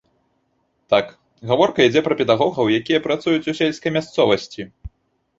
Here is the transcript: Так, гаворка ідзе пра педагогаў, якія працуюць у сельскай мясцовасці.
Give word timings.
Так, 0.93 1.09
гаворка 1.49 1.83
ідзе 1.89 2.01
пра 2.07 2.17
педагогаў, 2.21 2.71
якія 2.79 2.99
працуюць 3.07 3.49
у 3.53 3.55
сельскай 3.59 3.93
мясцовасці. 3.99 4.61